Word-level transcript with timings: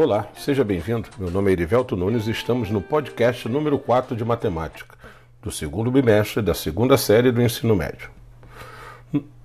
Olá, 0.00 0.28
seja 0.36 0.62
bem-vindo. 0.62 1.08
Meu 1.18 1.28
nome 1.28 1.50
é 1.50 1.54
Erivelto 1.54 1.96
Nunes 1.96 2.28
e 2.28 2.30
estamos 2.30 2.70
no 2.70 2.80
podcast 2.80 3.48
número 3.48 3.76
4 3.80 4.14
de 4.14 4.24
matemática, 4.24 4.96
do 5.42 5.50
segundo 5.50 5.90
bimestre 5.90 6.40
da 6.40 6.54
segunda 6.54 6.96
série 6.96 7.32
do 7.32 7.42
ensino 7.42 7.74
médio. 7.74 8.08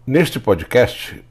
Neste 0.05 0.39
podcast, 0.39 1.25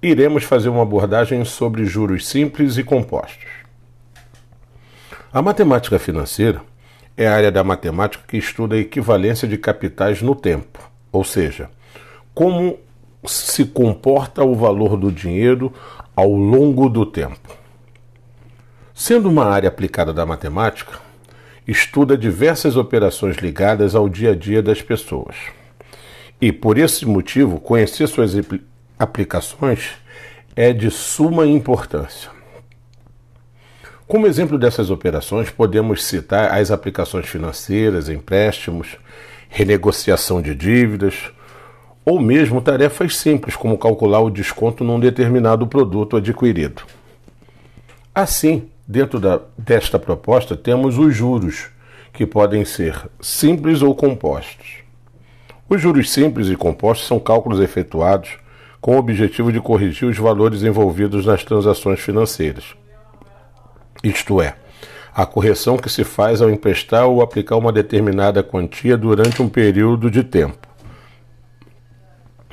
iremos 0.00 0.44
fazer 0.44 0.70
uma 0.70 0.84
abordagem 0.84 1.44
sobre 1.44 1.84
juros 1.84 2.26
simples 2.26 2.78
e 2.78 2.82
compostos. 2.82 3.50
A 5.30 5.42
matemática 5.42 5.98
financeira 5.98 6.62
é 7.14 7.28
a 7.28 7.34
área 7.34 7.52
da 7.52 7.62
matemática 7.62 8.24
que 8.26 8.38
estuda 8.38 8.74
a 8.74 8.78
equivalência 8.78 9.46
de 9.46 9.58
capitais 9.58 10.22
no 10.22 10.34
tempo, 10.34 10.78
ou 11.12 11.24
seja, 11.24 11.68
como 12.32 12.78
se 13.26 13.66
comporta 13.66 14.42
o 14.42 14.54
valor 14.54 14.96
do 14.96 15.12
dinheiro 15.12 15.70
ao 16.16 16.32
longo 16.32 16.88
do 16.88 17.04
tempo. 17.04 17.60
Sendo 19.04 19.28
uma 19.28 19.46
área 19.46 19.68
aplicada 19.68 20.14
da 20.14 20.24
matemática, 20.24 21.00
estuda 21.66 22.16
diversas 22.16 22.76
operações 22.76 23.36
ligadas 23.38 23.96
ao 23.96 24.08
dia 24.08 24.30
a 24.30 24.34
dia 24.36 24.62
das 24.62 24.80
pessoas. 24.80 25.34
E 26.40 26.52
por 26.52 26.78
esse 26.78 27.04
motivo, 27.04 27.58
conhecer 27.58 28.06
suas 28.06 28.30
aplicações 28.96 29.90
é 30.54 30.72
de 30.72 30.88
suma 30.88 31.44
importância. 31.44 32.30
Como 34.06 34.28
exemplo 34.28 34.56
dessas 34.56 34.88
operações, 34.88 35.50
podemos 35.50 36.04
citar 36.04 36.56
as 36.56 36.70
aplicações 36.70 37.26
financeiras, 37.26 38.08
empréstimos, 38.08 38.96
renegociação 39.48 40.40
de 40.40 40.54
dívidas, 40.54 41.32
ou 42.04 42.20
mesmo 42.20 42.60
tarefas 42.60 43.16
simples, 43.16 43.56
como 43.56 43.76
calcular 43.76 44.20
o 44.20 44.30
desconto 44.30 44.84
num 44.84 45.00
determinado 45.00 45.66
produto 45.66 46.16
adquirido. 46.18 46.84
Assim, 48.14 48.68
Dentro 48.92 49.18
da, 49.18 49.40
desta 49.56 49.98
proposta, 49.98 50.54
temos 50.54 50.98
os 50.98 51.16
juros, 51.16 51.70
que 52.12 52.26
podem 52.26 52.62
ser 52.62 53.08
simples 53.22 53.80
ou 53.80 53.94
compostos. 53.94 54.82
Os 55.66 55.80
juros 55.80 56.10
simples 56.10 56.48
e 56.48 56.56
compostos 56.56 57.06
são 57.06 57.18
cálculos 57.18 57.58
efetuados 57.58 58.36
com 58.82 58.94
o 58.94 58.98
objetivo 58.98 59.50
de 59.50 59.62
corrigir 59.62 60.06
os 60.06 60.18
valores 60.18 60.62
envolvidos 60.62 61.24
nas 61.24 61.42
transações 61.42 62.00
financeiras. 62.00 62.76
Isto 64.04 64.42
é, 64.42 64.56
a 65.14 65.24
correção 65.24 65.78
que 65.78 65.88
se 65.88 66.04
faz 66.04 66.42
ao 66.42 66.50
emprestar 66.50 67.06
ou 67.06 67.22
aplicar 67.22 67.56
uma 67.56 67.72
determinada 67.72 68.42
quantia 68.42 68.94
durante 68.94 69.40
um 69.40 69.48
período 69.48 70.10
de 70.10 70.22
tempo. 70.22 70.68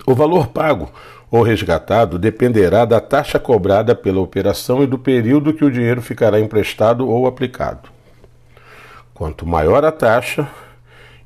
O 0.08 0.16
valor 0.16 0.48
pago 0.48 0.90
ou 1.32 1.44
resgatado 1.44 2.18
dependerá 2.18 2.86
da 2.86 3.00
taxa 3.00 3.40
cobrada 3.40 3.94
pela 3.94 4.20
operação 4.20 4.84
e 4.84 4.88
do 4.88 4.98
período 4.98 5.54
que 5.54 5.64
o 5.64 5.72
dinheiro 5.72 6.02
ficará 6.02 6.40
emprestado 6.40 7.08
ou 7.08 7.28
aplicado. 7.28 7.90
Quanto 9.14 9.46
maior 9.46 9.86
a 9.86 9.92
taxa 9.92 10.48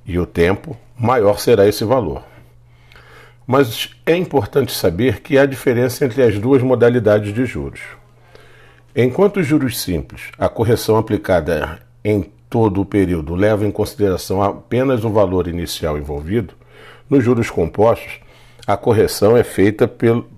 e 0.05 0.19
o 0.19 0.25
tempo, 0.25 0.75
maior 0.97 1.39
será 1.39 1.67
esse 1.67 1.85
valor. 1.85 2.23
Mas 3.45 3.91
é 4.05 4.15
importante 4.15 4.73
saber 4.73 5.21
que 5.21 5.37
há 5.37 5.45
diferença 5.45 6.05
entre 6.05 6.23
as 6.23 6.37
duas 6.39 6.61
modalidades 6.61 7.33
de 7.33 7.45
juros. 7.45 7.81
Enquanto 8.95 9.37
os 9.37 9.47
juros 9.47 9.79
simples, 9.79 10.31
a 10.37 10.47
correção 10.47 10.97
aplicada 10.97 11.79
em 12.03 12.31
todo 12.49 12.81
o 12.81 12.85
período 12.85 13.35
leva 13.35 13.65
em 13.65 13.71
consideração 13.71 14.41
apenas 14.41 15.03
o 15.03 15.09
valor 15.09 15.47
inicial 15.47 15.97
envolvido, 15.97 16.53
nos 17.09 17.23
juros 17.23 17.49
compostos, 17.49 18.19
a 18.65 18.77
correção 18.77 19.35
é 19.35 19.43
feita 19.43 19.87
pelo, 19.87 20.29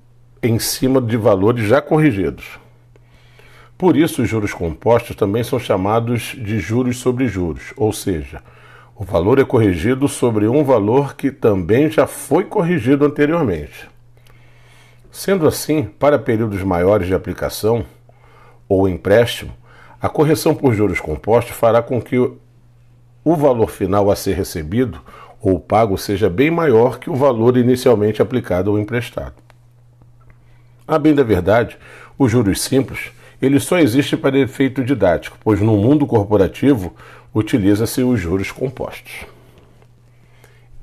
em 0.41 0.57
cima 0.57 0.99
de 0.99 1.15
valores 1.15 1.67
já 1.67 1.81
corrigidos. 1.81 2.59
Por 3.77 3.95
isso, 3.95 4.23
os 4.23 4.29
juros 4.29 4.53
compostos 4.53 5.15
também 5.15 5.43
são 5.43 5.59
chamados 5.59 6.35
de 6.37 6.59
juros 6.59 6.97
sobre 6.97 7.27
juros, 7.27 7.73
ou 7.75 7.91
seja, 7.91 8.41
o 8.95 9.03
valor 9.03 9.37
é 9.37 9.43
corrigido 9.43 10.07
sobre 10.07 10.47
um 10.47 10.63
valor 10.63 11.15
que 11.15 11.29
também 11.29 11.91
já 11.91 12.07
foi 12.07 12.45
corrigido 12.45 13.05
anteriormente. 13.05 13.89
Sendo 15.11 15.47
assim, 15.47 15.83
para 15.83 16.17
períodos 16.17 16.63
maiores 16.63 17.07
de 17.07 17.13
aplicação 17.13 17.85
ou 18.67 18.87
empréstimo, 18.87 19.53
a 20.01 20.09
correção 20.09 20.55
por 20.55 20.73
juros 20.73 20.99
compostos 20.99 21.55
fará 21.55 21.81
com 21.81 22.01
que 22.01 22.17
o 22.17 23.35
valor 23.35 23.69
final 23.69 24.09
a 24.09 24.15
ser 24.15 24.33
recebido 24.33 25.01
ou 25.45 25.59
pago 25.59 25.95
seja 25.95 26.27
bem 26.27 26.49
maior 26.49 26.97
que 26.97 27.07
o 27.07 27.15
valor 27.15 27.55
inicialmente 27.55 28.19
aplicado 28.19 28.71
ou 28.71 28.79
emprestado. 28.79 29.35
A 30.87 30.97
bem 30.97 31.13
da 31.13 31.21
verdade, 31.21 31.77
os 32.17 32.31
juros 32.31 32.59
simples 32.61 33.11
ele 33.39 33.59
só 33.59 33.77
existe 33.77 34.17
para 34.17 34.39
efeito 34.39 34.83
didático, 34.83 35.37
pois 35.43 35.61
no 35.61 35.77
mundo 35.77 36.07
corporativo 36.07 36.95
utiliza-se 37.31 38.01
os 38.01 38.19
juros 38.19 38.51
compostos. 38.51 39.25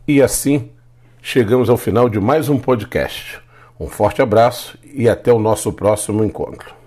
E 0.06 0.22
assim, 0.22 0.70
chegamos 1.20 1.68
ao 1.68 1.76
final 1.76 2.08
de 2.08 2.20
mais 2.20 2.48
um 2.48 2.56
podcast. 2.56 3.40
Um 3.80 3.88
forte 3.88 4.22
abraço 4.22 4.78
e 4.84 5.08
até 5.08 5.32
o 5.32 5.40
nosso 5.40 5.72
próximo 5.72 6.22
encontro. 6.22 6.81